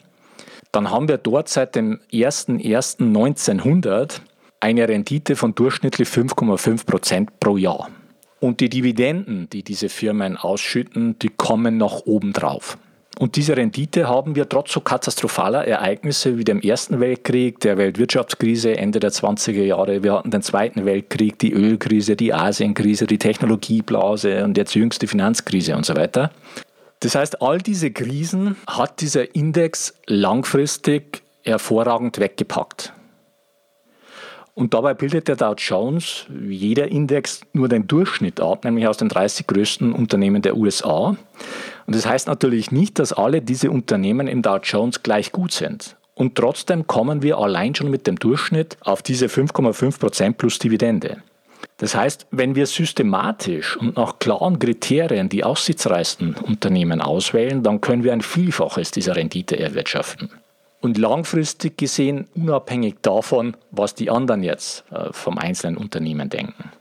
dann 0.72 0.92
haben 0.92 1.08
wir 1.08 1.18
dort 1.18 1.50
seit 1.50 1.76
dem 1.76 2.00
01.01.1900 2.12 4.20
eine 4.60 4.88
Rendite 4.88 5.36
von 5.36 5.56
durchschnittlich 5.56 6.08
5,5 6.08 6.86
Prozent 6.86 7.40
pro 7.40 7.58
Jahr. 7.58 7.90
Und 8.40 8.60
die 8.60 8.70
Dividenden, 8.70 9.50
die 9.50 9.64
diese 9.64 9.90
Firmen 9.90 10.38
ausschütten, 10.38 11.18
die 11.20 11.30
kommen 11.30 11.78
noch 11.78 12.06
oben 12.06 12.34
drauf. 12.34 12.78
Und 13.18 13.38
diese 13.38 13.56
Rendite 13.56 14.10
haben 14.10 14.36
wir 14.36 14.50
trotz 14.50 14.74
so 14.74 14.82
katastrophaler 14.82 15.66
Ereignisse 15.66 16.38
wie 16.38 16.44
dem 16.44 16.60
Ersten 16.60 17.00
Weltkrieg, 17.00 17.62
der 17.62 17.78
Weltwirtschaftskrise 17.78 18.78
Ende 18.78 19.00
der 19.00 19.12
20er 19.12 19.64
Jahre, 19.64 20.04
wir 20.04 20.14
hatten 20.14 20.32
den 20.32 20.42
Zweiten 20.42 20.86
Weltkrieg, 20.86 21.40
die 21.40 21.54
Ölkrise, 21.54 22.18
die 22.18 22.34
Asienkrise, 22.34 23.08
die 23.08 23.18
Technologieblase 23.18 24.44
und 24.44 24.58
jetzt 24.58 24.76
jüngste 24.76 25.08
Finanzkrise 25.08 25.78
und 25.78 25.86
so 25.86 25.96
weiter. 25.96 26.32
Das 27.00 27.16
heißt, 27.16 27.42
all 27.42 27.60
diese 27.60 27.92
Krisen 27.92 28.58
hat 28.68 29.00
dieser 29.00 29.34
Index 29.34 29.94
langfristig 30.08 31.22
hervorragend 31.44 32.20
weggepackt. 32.20 32.92
Und 34.56 34.74
dabei 34.74 34.94
bildet 34.94 35.28
der 35.28 35.36
Dow 35.36 35.54
Jones, 35.58 36.26
wie 36.30 36.56
jeder 36.56 36.88
Index, 36.88 37.42
nur 37.52 37.68
den 37.68 37.88
Durchschnitt 37.88 38.40
ab, 38.40 38.64
nämlich 38.64 38.88
aus 38.88 38.96
den 38.96 39.10
30 39.10 39.48
größten 39.48 39.92
Unternehmen 39.92 40.42
der 40.42 40.56
USA. 40.56 41.18
Und 41.86 41.96
das 41.96 42.06
heißt 42.06 42.28
natürlich 42.28 42.72
nicht, 42.72 43.00
dass 43.00 43.14
alle 43.14 43.42
diese 43.42 43.72
Unternehmen 43.72 44.28
im 44.28 44.42
Dow 44.42 44.58
Jones 44.58 45.04
gleich 45.04 45.32
gut 45.32 45.52
sind. 45.52 45.96
Und 46.16 46.36
trotzdem 46.36 46.88
kommen 46.88 47.22
wir 47.22 47.38
allein 47.38 47.76
schon 47.76 47.92
mit 47.92 48.08
dem 48.08 48.18
Durchschnitt 48.18 48.78
auf 48.82 49.02
diese 49.02 49.28
5,5% 49.28 50.34
plus 50.34 50.60
Dividende. 50.60 51.18
Das 51.78 51.94
heißt, 51.94 52.28
wenn 52.32 52.56
wir 52.56 52.68
systematisch 52.68 53.76
und 53.76 53.98
nach 53.98 54.20
klaren 54.20 54.60
Kriterien 54.60 55.28
die 55.28 55.44
aussichtsreichsten 55.44 56.36
Unternehmen 56.36 57.02
auswählen, 57.02 57.64
dann 57.64 57.82
können 57.82 58.04
wir 58.04 58.14
ein 58.14 58.22
Vielfaches 58.22 58.92
dieser 58.92 59.16
Rendite 59.16 59.60
erwirtschaften. 59.60 60.30
Und 60.80 60.98
langfristig 60.98 61.78
gesehen 61.78 62.28
unabhängig 62.36 62.96
davon, 63.02 63.58
was 63.72 63.96
die 63.96 64.10
anderen 64.10 64.44
jetzt 64.44 64.86
äh, 64.92 65.12
vom 65.12 65.38
einzelnen 65.38 65.78
Unternehmen 65.78 66.30
denken. 66.30 66.72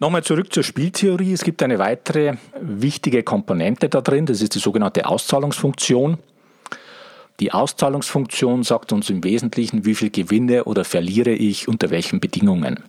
Nochmal 0.00 0.22
zurück 0.22 0.52
zur 0.52 0.62
Spieltheorie. 0.62 1.32
Es 1.32 1.42
gibt 1.42 1.60
eine 1.60 1.80
weitere 1.80 2.34
wichtige 2.60 3.24
Komponente 3.24 3.88
da 3.88 4.00
drin, 4.00 4.26
das 4.26 4.40
ist 4.40 4.54
die 4.54 4.60
sogenannte 4.60 5.06
Auszahlungsfunktion. 5.06 6.18
Die 7.40 7.52
Auszahlungsfunktion 7.52 8.62
sagt 8.62 8.92
uns 8.92 9.10
im 9.10 9.24
Wesentlichen, 9.24 9.84
wie 9.84 9.96
viel 9.96 10.10
gewinne 10.10 10.64
oder 10.64 10.84
verliere 10.84 11.32
ich 11.32 11.66
unter 11.66 11.90
welchen 11.90 12.20
Bedingungen. 12.20 12.84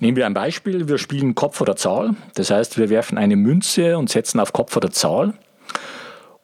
Nehmen 0.00 0.16
wir 0.16 0.24
ein 0.24 0.32
Beispiel, 0.32 0.88
wir 0.88 0.96
spielen 0.96 1.34
Kopf 1.34 1.60
oder 1.60 1.76
Zahl, 1.76 2.14
das 2.34 2.50
heißt 2.50 2.78
wir 2.78 2.88
werfen 2.88 3.18
eine 3.18 3.36
Münze 3.36 3.98
und 3.98 4.08
setzen 4.08 4.40
auf 4.40 4.54
Kopf 4.54 4.74
oder 4.74 4.90
Zahl. 4.90 5.34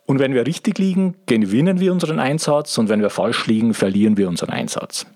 Und 0.05 0.19
wenn 0.19 0.35
wir 0.35 0.47
richtig 0.47 0.79
liegen, 0.79 1.17
gewinnen 1.25 1.81
wir 1.81 1.93
unseren 1.93 2.19
Einsatz 2.19 2.77
und 2.77 2.91
wenn 2.91 3.01
wir 3.01 3.09
falsch 3.09 3.47
liegen, 3.47 3.73
verlieren 3.73 4.19
wir 4.19 4.29
unseren 4.29 4.51
Einsatz. 4.51 5.07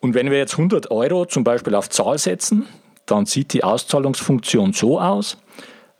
Und 0.00 0.14
wenn 0.14 0.30
wir 0.30 0.38
jetzt 0.38 0.54
100 0.54 0.90
Euro 0.90 1.26
zum 1.26 1.44
Beispiel 1.44 1.74
auf 1.74 1.90
Zahl 1.90 2.16
setzen, 2.16 2.66
dann 3.12 3.26
sieht 3.26 3.52
die 3.52 3.62
Auszahlungsfunktion 3.62 4.72
so 4.72 4.98
aus. 4.98 5.36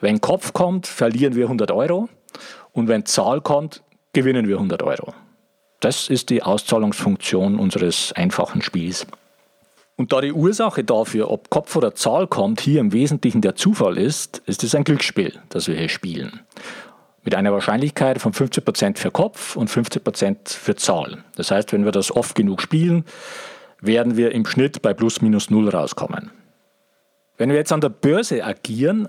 Wenn 0.00 0.23
Kopf 0.23 0.54
kommt, 0.54 0.87
verlieren 0.87 1.35
wir 1.35 1.45
100 1.45 1.71
Euro 1.71 2.09
und 2.73 2.88
wenn 2.88 3.04
Zahl 3.04 3.42
kommt, 3.42 3.83
gewinnen 4.14 4.49
wir 4.49 4.57
100 4.57 4.83
Euro. 4.83 5.12
Das 5.81 6.09
ist 6.09 6.31
die 6.31 6.42
Auszahlungsfunktion 6.42 7.59
unseres 7.59 8.12
einfachen 8.14 8.62
Spiels. 8.62 9.07
Und 9.97 10.12
da 10.12 10.23
die 10.23 10.33
Ursache 10.33 10.85
dafür, 10.85 11.31
ob 11.31 11.50
Kopf 11.50 11.76
oder 11.76 11.95
Zahl 11.95 12.26
kommt, 12.26 12.62
hier 12.62 12.81
im 12.81 12.92
Wesentlichen 12.92 13.42
der 13.42 13.57
Zufall 13.57 13.99
ist, 13.99 14.42
ist 14.47 14.64
es 14.64 14.75
ein 14.75 14.85
Glücksspiel, 14.85 15.38
das 15.50 15.69
wir 15.69 15.76
hier 15.76 15.90
spielen. 15.90 16.40
Mit 17.25 17.35
einer 17.35 17.52
Wahrscheinlichkeit 17.52 18.23
von 18.23 18.33
50% 18.33 18.97
für 18.97 19.11
Kopf 19.11 19.54
und 19.54 19.71
50% 19.71 20.49
für 20.49 20.76
Zahl. 20.76 21.23
Das 21.37 21.50
heißt, 21.50 21.73
wenn 21.75 21.85
wir 21.85 21.92
das 21.92 22.11
oft 22.11 22.35
genug 22.35 22.62
spielen, 22.62 23.04
werden 23.83 24.16
wir 24.16 24.33
im 24.33 24.47
Schnitt 24.47 24.81
bei 24.81 24.95
plus 24.95 25.21
minus 25.21 25.50
null 25.50 25.69
rauskommen. 25.69 26.31
Wenn 27.42 27.50
wir 27.50 27.56
jetzt 27.56 27.72
an 27.72 27.80
der 27.80 27.88
Börse 27.88 28.44
agieren, 28.44 29.08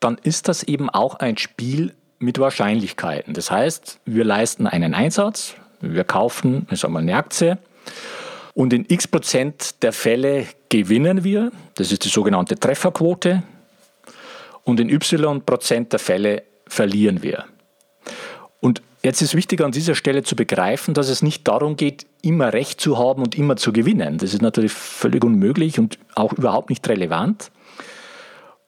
dann 0.00 0.18
ist 0.24 0.48
das 0.48 0.64
eben 0.64 0.90
auch 0.90 1.14
ein 1.14 1.36
Spiel 1.36 1.94
mit 2.18 2.40
Wahrscheinlichkeiten. 2.40 3.34
Das 3.34 3.52
heißt, 3.52 4.00
wir 4.04 4.24
leisten 4.24 4.66
einen 4.66 4.94
Einsatz, 4.94 5.54
wir 5.80 6.02
kaufen 6.02 6.66
ich 6.72 6.80
sag 6.80 6.90
mal, 6.90 6.98
eine 6.98 7.14
Aktie 7.14 7.56
und 8.54 8.72
in 8.72 8.84
x 8.88 9.06
Prozent 9.06 9.80
der 9.84 9.92
Fälle 9.92 10.48
gewinnen 10.68 11.22
wir, 11.22 11.52
das 11.76 11.92
ist 11.92 12.04
die 12.04 12.08
sogenannte 12.08 12.58
Trefferquote, 12.58 13.44
und 14.64 14.80
in 14.80 14.90
y 14.90 15.40
Prozent 15.46 15.92
der 15.92 16.00
Fälle 16.00 16.42
verlieren 16.66 17.22
wir. 17.22 17.44
Und 18.58 18.82
jetzt 19.04 19.22
ist 19.22 19.36
wichtig 19.36 19.60
an 19.60 19.70
dieser 19.70 19.94
Stelle 19.94 20.24
zu 20.24 20.34
begreifen, 20.34 20.94
dass 20.94 21.08
es 21.08 21.22
nicht 21.22 21.46
darum 21.46 21.76
geht, 21.76 22.06
immer 22.22 22.52
Recht 22.52 22.80
zu 22.80 22.98
haben 22.98 23.22
und 23.22 23.38
immer 23.38 23.54
zu 23.54 23.72
gewinnen. 23.72 24.18
Das 24.18 24.34
ist 24.34 24.42
natürlich 24.42 24.72
völlig 24.72 25.22
unmöglich 25.22 25.78
und 25.78 26.00
auch 26.16 26.32
überhaupt 26.32 26.70
nicht 26.70 26.88
relevant, 26.88 27.52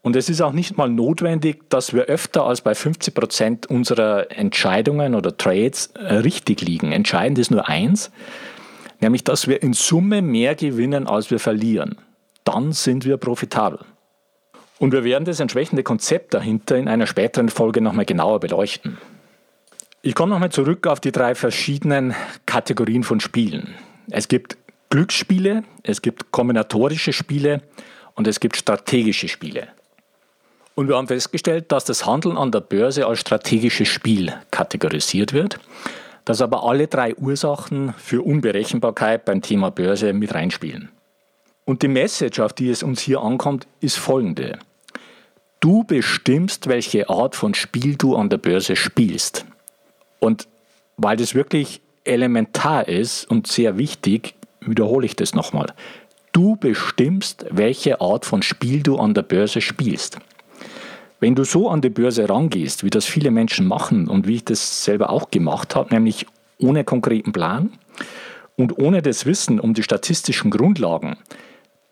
Und 0.03 0.17
es 0.17 0.31
ist 0.31 0.41
auch 0.41 0.53
nicht 0.53 0.79
mal 0.79 0.89
notwendig, 0.89 1.69
dass 1.69 1.93
wir 1.93 2.05
öfter 2.05 2.45
als 2.45 2.63
bei 2.63 2.75
50 2.75 3.15
Prozent 3.15 3.67
unserer 3.67 4.31
Entscheidungen 4.31 5.15
oder 5.15 5.37
Trades 5.37 5.89
äh, 5.89 6.15
richtig 6.15 6.63
liegen. 6.63 6.93
Entscheidend 6.93 7.39
ist 7.39 7.51
nur 7.51 7.69
eins, 7.69 8.11
nämlich 9.01 9.25
dass 9.25 9.47
wir 9.47 9.63
in 9.63 9.75
Summe 9.75 10.23
mehr 10.23 10.55
gewinnen, 10.55 11.07
als 11.07 11.31
wir 11.31 11.39
verlieren. 11.39 11.97
Dann 12.45 12.73
sind 12.73 13.05
wir 13.05 13.19
profitabel. 13.19 13.81
Und 14.79 14.93
wir 14.93 15.05
werden 15.05 15.27
das 15.27 15.41
entsprechende 15.41 15.83
Konzept 15.83 16.33
dahinter 16.33 16.77
in 16.77 16.89
einer 16.89 17.07
späteren 17.07 17.51
Folge 17.51 17.83
nochmal 17.83 18.07
genauer 18.07 18.41
beleuchten. 18.41 18.97
Ich 20.01 20.15
komme 20.15 20.33
nochmal 20.33 20.51
zurück 20.51 20.87
auf 20.87 21.01
die 21.01 21.13
drei 21.13 21.35
verschiedenen 21.35 22.15
Kategorien 22.47 23.03
von 23.03 23.21
Spielen. 23.21 23.75
Es 24.11 24.29
gibt 24.29 24.57
Glücksspiele, 24.89 25.65
es 25.83 26.01
gibt 26.01 26.33
kombinatorische 26.33 27.13
Spiele 27.13 27.61
und 28.15 28.27
es 28.27 28.41
gibt 28.41 28.57
strategische 28.57 29.29
Spiele. 29.29 29.69
Und 30.81 30.89
wir 30.89 30.97
haben 30.97 31.09
festgestellt, 31.09 31.73
dass 31.73 31.85
das 31.85 32.07
Handeln 32.07 32.39
an 32.39 32.53
der 32.53 32.63
Börse 32.63 33.07
als 33.07 33.21
strategisches 33.21 33.87
Spiel 33.87 34.33
kategorisiert 34.51 35.35
wird, 35.35 35.61
dass 36.25 36.41
aber 36.41 36.65
alle 36.65 36.87
drei 36.87 37.15
Ursachen 37.17 37.93
für 37.99 38.23
Unberechenbarkeit 38.23 39.27
beim 39.27 39.43
Thema 39.43 39.71
Börse 39.71 40.15
mit 40.15 40.35
reinspielen. 40.35 40.89
Und 41.67 41.83
die 41.83 41.89
Message, 41.89 42.41
auf 42.41 42.55
die 42.55 42.71
es 42.71 42.83
uns 42.83 43.03
hier 43.03 43.21
ankommt, 43.21 43.67
ist 43.83 43.99
folgende. 43.99 44.59
Du 45.61 45.85
bestimmst, 45.85 46.67
welche 46.67 47.11
Art 47.11 47.37
von 47.37 47.53
Spiel 47.53 47.97
du 47.97 48.17
an 48.17 48.31
der 48.31 48.39
Börse 48.39 48.75
spielst. 48.75 49.45
Und 50.19 50.49
weil 50.97 51.19
das 51.19 51.35
wirklich 51.35 51.83
elementar 52.05 52.89
ist 52.89 53.31
und 53.31 53.47
sehr 53.47 53.77
wichtig, 53.77 54.35
wiederhole 54.63 55.05
ich 55.05 55.15
das 55.15 55.35
nochmal. 55.35 55.75
Du 56.33 56.57
bestimmst, 56.57 57.45
welche 57.51 58.01
Art 58.01 58.25
von 58.25 58.41
Spiel 58.43 58.83
du 58.83 58.97
an 58.97 59.13
der 59.13 59.25
Börse 59.25 59.61
spielst. 59.61 60.21
Wenn 61.21 61.35
du 61.35 61.45
so 61.45 61.69
an 61.69 61.83
die 61.83 61.91
Börse 61.91 62.29
rangehst, 62.29 62.83
wie 62.83 62.89
das 62.89 63.05
viele 63.05 63.31
Menschen 63.31 63.69
machen 63.69 64.09
und 64.09 64.27
wie 64.27 64.37
ich 64.37 64.45
das 64.47 64.85
selber 64.85 65.11
auch 65.11 65.31
gemacht 65.31 65.77
habe, 65.77 65.95
nämlich 65.95 66.27
ohne 66.59 66.83
konkreten 66.83 67.33
Plan 67.33 67.71
und 68.57 68.79
ohne 68.79 69.03
das 69.03 69.27
Wissen 69.27 69.61
um 69.61 69.75
die 69.75 69.83
statistischen 69.83 70.51
Grundlagen, 70.51 71.17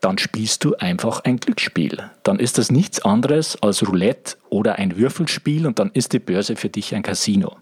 dann 0.00 0.16
spielst 0.16 0.64
du 0.64 0.76
einfach 0.76 1.20
ein 1.24 1.36
Glücksspiel. 1.36 2.10
Dann 2.22 2.38
ist 2.38 2.56
das 2.56 2.70
nichts 2.70 3.04
anderes 3.04 3.62
als 3.62 3.86
Roulette 3.86 4.36
oder 4.48 4.76
ein 4.76 4.96
Würfelspiel 4.96 5.66
und 5.66 5.78
dann 5.78 5.90
ist 5.92 6.14
die 6.14 6.20
Börse 6.20 6.56
für 6.56 6.70
dich 6.70 6.94
ein 6.94 7.02
Casino. 7.02 7.56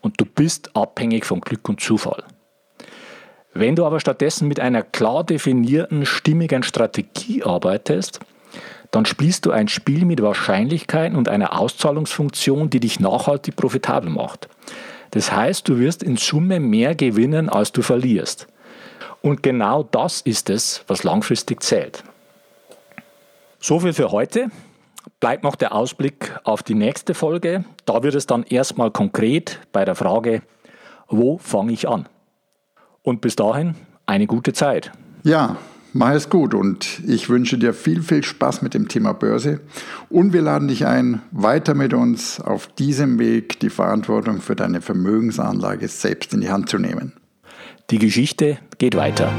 Und 0.00 0.18
du 0.18 0.24
bist 0.24 0.74
abhängig 0.74 1.26
von 1.26 1.42
Glück 1.42 1.68
und 1.68 1.80
Zufall. 1.80 2.24
Wenn 3.52 3.76
du 3.76 3.84
aber 3.84 4.00
stattdessen 4.00 4.48
mit 4.48 4.60
einer 4.60 4.82
klar 4.82 5.24
definierten, 5.24 6.06
stimmigen 6.06 6.62
Strategie 6.62 7.42
arbeitest, 7.42 8.20
dann 8.96 9.04
spielst 9.04 9.44
du 9.44 9.50
ein 9.50 9.68
Spiel 9.68 10.06
mit 10.06 10.22
Wahrscheinlichkeiten 10.22 11.18
und 11.18 11.28
einer 11.28 11.60
Auszahlungsfunktion, 11.60 12.70
die 12.70 12.80
dich 12.80 12.98
nachhaltig 12.98 13.54
profitabel 13.54 14.08
macht. 14.08 14.48
Das 15.10 15.30
heißt, 15.30 15.68
du 15.68 15.78
wirst 15.78 16.02
in 16.02 16.16
Summe 16.16 16.60
mehr 16.60 16.94
gewinnen, 16.94 17.50
als 17.50 17.72
du 17.72 17.82
verlierst. 17.82 18.46
Und 19.20 19.42
genau 19.42 19.82
das 19.82 20.22
ist 20.22 20.48
es, 20.48 20.82
was 20.86 21.04
langfristig 21.04 21.62
zählt. 21.62 22.04
So 23.60 23.80
viel 23.80 23.92
für 23.92 24.12
heute. 24.12 24.50
Bleibt 25.20 25.44
noch 25.44 25.56
der 25.56 25.74
Ausblick 25.74 26.34
auf 26.44 26.62
die 26.62 26.74
nächste 26.74 27.12
Folge. 27.12 27.66
Da 27.84 28.02
wird 28.02 28.14
es 28.14 28.24
dann 28.24 28.44
erstmal 28.44 28.90
konkret 28.90 29.60
bei 29.72 29.84
der 29.84 29.94
Frage, 29.94 30.40
wo 31.06 31.36
fange 31.36 31.74
ich 31.74 31.86
an? 31.86 32.08
Und 33.02 33.20
bis 33.20 33.36
dahin 33.36 33.74
eine 34.06 34.26
gute 34.26 34.54
Zeit. 34.54 34.90
Ja, 35.22 35.58
Mach 35.98 36.12
es 36.12 36.28
gut 36.28 36.52
und 36.52 37.00
ich 37.06 37.30
wünsche 37.30 37.56
dir 37.56 37.72
viel, 37.72 38.02
viel 38.02 38.22
Spaß 38.22 38.60
mit 38.60 38.74
dem 38.74 38.86
Thema 38.86 39.14
Börse 39.14 39.60
und 40.10 40.34
wir 40.34 40.42
laden 40.42 40.68
dich 40.68 40.84
ein, 40.84 41.22
weiter 41.30 41.72
mit 41.72 41.94
uns 41.94 42.38
auf 42.38 42.66
diesem 42.66 43.18
Weg 43.18 43.60
die 43.60 43.70
Verantwortung 43.70 44.42
für 44.42 44.54
deine 44.54 44.82
Vermögensanlage 44.82 45.88
selbst 45.88 46.34
in 46.34 46.42
die 46.42 46.50
Hand 46.50 46.68
zu 46.68 46.76
nehmen. 46.78 47.14
Die 47.88 47.98
Geschichte 47.98 48.58
geht 48.76 48.94
weiter. 48.94 49.32